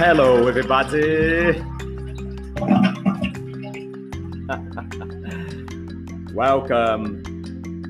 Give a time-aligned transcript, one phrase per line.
[0.00, 1.60] Hello, everybody.
[6.32, 7.20] Welcome.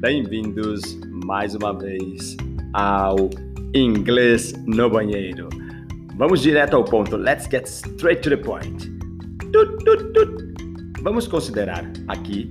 [0.00, 2.38] Bem-vindos mais uma vez
[2.72, 3.28] ao
[3.74, 5.50] Inglês no Banheiro.
[6.16, 7.18] Vamos direto ao ponto.
[7.18, 8.90] Let's get straight to the point.
[9.52, 10.54] Tut, tut, tut.
[11.02, 12.48] Vamos considerar aqui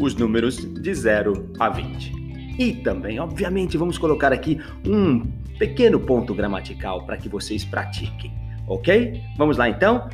[0.00, 2.10] os números de 0 a 20.
[2.58, 8.32] E também, obviamente, vamos colocar aqui um pequeno ponto gramatical para que vocês pratiquem,
[8.68, 9.20] ok?
[9.36, 10.08] Vamos lá então?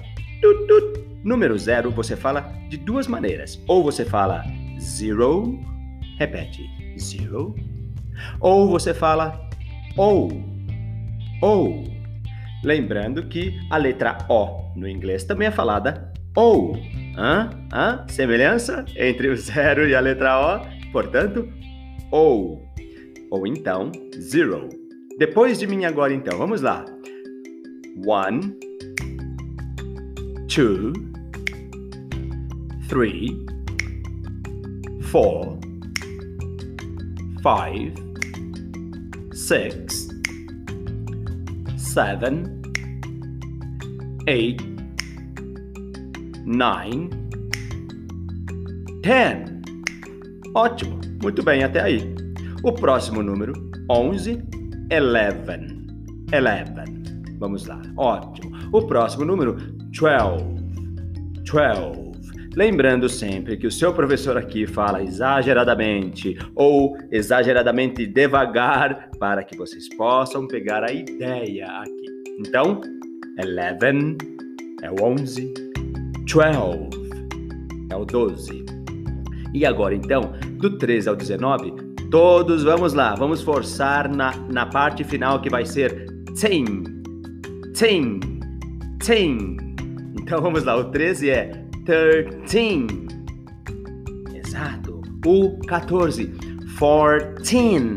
[1.24, 3.62] Número 0 você fala de duas maneiras.
[3.66, 4.44] Ou você fala
[4.78, 5.58] zero,
[6.18, 7.54] repete, zero.
[8.40, 9.48] Ou você fala
[9.96, 10.30] ou,
[11.40, 11.84] ou.
[12.62, 16.76] Lembrando que a letra O no inglês também é falada ou.
[17.16, 17.50] Hã?
[17.72, 18.04] Hã?
[18.08, 21.48] Semelhança entre o zero e a letra O, portanto,
[22.10, 22.62] ou.
[23.30, 24.68] Ou então, zero.
[25.18, 26.84] Depois de mim agora então, vamos lá.
[27.96, 28.58] One,
[30.48, 30.92] two,
[32.88, 33.46] three,
[35.10, 35.58] four,
[37.42, 37.94] five,
[39.32, 40.08] six,
[41.76, 42.62] seven,
[44.26, 44.60] eight,
[46.44, 47.10] nine,
[49.02, 49.62] ten.
[50.54, 52.14] Ótimo, muito bem até aí.
[52.62, 53.52] O próximo número,
[53.90, 54.42] onze,
[54.90, 55.86] eleven,
[56.32, 57.03] eleven.
[57.38, 58.56] Vamos lá, ótimo.
[58.72, 59.56] O próximo número,
[59.96, 60.44] twelve,
[61.44, 62.14] twelve.
[62.56, 69.88] Lembrando sempre que o seu professor aqui fala exageradamente ou exageradamente devagar para que vocês
[69.96, 72.06] possam pegar a ideia aqui.
[72.38, 72.80] Então,
[73.40, 74.18] 11
[74.82, 75.54] é o 11,
[76.32, 77.04] 12
[77.90, 78.64] é o 12.
[79.52, 81.72] E agora então, do 13 ao 19,
[82.08, 86.06] todos vamos lá, vamos forçar na, na parte final que vai ser
[86.40, 86.64] ten,
[87.74, 88.20] ten,
[89.04, 89.56] ten.
[90.20, 92.86] Então vamos lá, o 13 é thirteen.
[94.34, 95.02] Exato.
[95.26, 96.32] O 14.
[96.78, 97.96] Fourteen.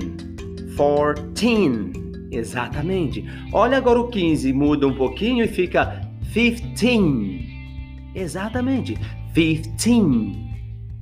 [0.75, 1.91] Fourteen.
[2.31, 3.25] Exatamente.
[3.53, 7.47] Olha agora o 15, muda um pouquinho e fica fifteen.
[8.13, 8.97] Exatamente.
[9.33, 10.47] Fifteen.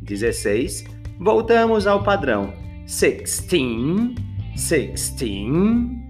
[0.02, 0.86] 16.
[1.20, 2.54] Voltamos ao padrão.
[2.86, 4.16] Sixteen.
[4.56, 6.06] Sixteen.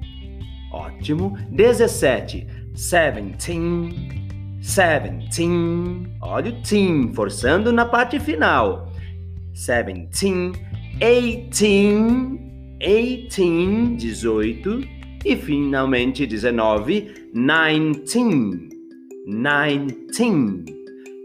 [0.71, 1.37] Ótimo.
[1.49, 2.45] 17.
[2.75, 6.07] Seventeen seventeen.
[6.21, 8.91] Olha o teen, forçando na parte final.
[9.53, 10.53] Seventeen,
[10.99, 14.81] eighteen, eighteen, dezoito.
[15.23, 18.69] E finalmente dezenove, nineteen,
[19.25, 20.65] nineteen.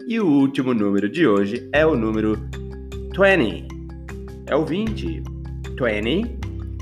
[0.07, 2.37] E o último número de hoje é o número
[3.13, 3.67] twenty.
[4.47, 5.23] É o vinte.
[5.77, 6.39] Twenty,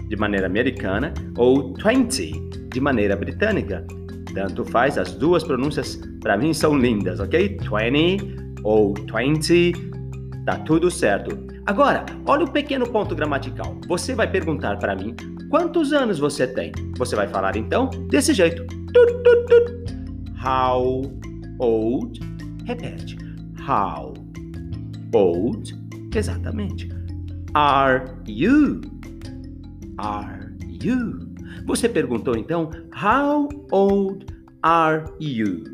[0.09, 2.33] de maneira americana, ou twenty,
[2.73, 3.87] de maneira britânica.
[4.34, 7.59] Tanto faz, as duas pronúncias para mim são lindas, ok?
[7.61, 9.72] 20 ou 20,
[10.44, 11.37] tá tudo certo.
[11.66, 13.77] Agora, olha o pequeno ponto gramatical.
[13.87, 15.15] Você vai perguntar para mim
[15.50, 16.72] quantos anos você tem.
[16.97, 18.65] Você vai falar então desse jeito.
[20.43, 21.03] How
[21.59, 22.21] old?
[22.65, 23.19] Repete.
[23.69, 24.15] How
[25.12, 25.75] old?
[26.15, 26.89] Exatamente.
[27.55, 28.81] Are you?
[29.99, 31.28] Are you?
[31.69, 34.25] Você perguntou então, How old
[34.62, 35.65] are you?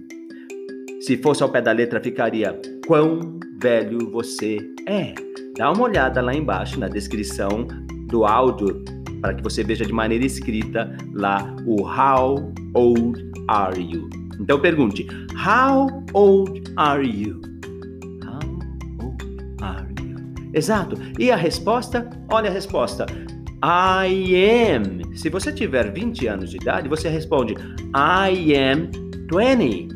[1.00, 5.14] Se fosse ao pé da letra, ficaria Quão velho você é?
[5.56, 7.68] Dá uma olhada lá embaixo na descrição
[8.08, 8.84] do áudio
[9.20, 14.10] para que você veja de maneira escrita lá o How old are you?
[14.40, 15.06] Então pergunte:
[15.46, 17.40] How old are you?
[18.24, 18.40] How
[19.00, 19.24] old
[19.62, 20.16] are you?
[20.52, 20.96] Exato.
[21.20, 22.10] E a resposta?
[22.28, 23.06] Olha a resposta.
[23.66, 24.06] I
[24.74, 25.16] am.
[25.16, 27.54] Se você tiver 20 anos de idade, você responde
[27.96, 28.90] I am
[29.32, 29.88] 20.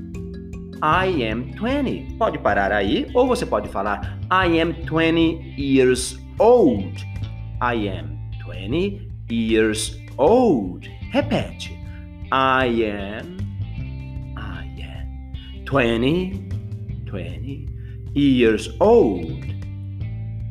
[0.83, 2.17] I am 20.
[2.17, 7.07] Pode parar aí ou você pode falar I am 20 years old.
[7.61, 10.91] I am 20 years old.
[11.13, 11.79] Repete.
[12.33, 13.37] I am
[14.35, 16.49] I am 20
[17.05, 17.67] 20
[18.15, 19.58] years old.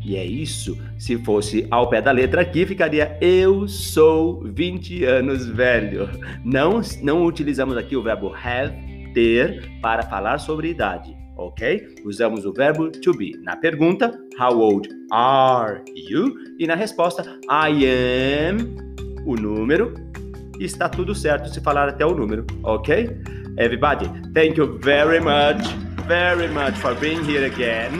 [0.08, 0.78] E é isso.
[0.98, 6.10] Se fosse ao pé da letra aqui, ficaria eu sou 20 anos velho.
[6.46, 8.74] Não, não utilizamos aqui o verbo have,
[9.14, 11.94] ter, para falar sobre idade, ok?
[12.06, 13.38] Usamos o verbo to be.
[13.44, 16.34] Na pergunta, how old are you?
[16.58, 18.78] E na resposta, I am,
[19.26, 19.94] o número.
[20.58, 23.10] Está tudo certo se falar até o número, ok?
[23.58, 25.68] Everybody, thank you very much,
[26.08, 27.92] very much for being here again.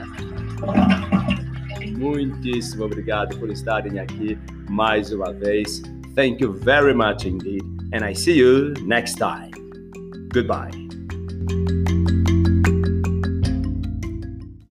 [1.98, 5.82] Muitíssimo obrigado por estarem aqui mais uma vez.
[6.14, 7.62] Thank you very much indeed.
[7.92, 9.50] And I see you next time.
[10.32, 10.70] Goodbye.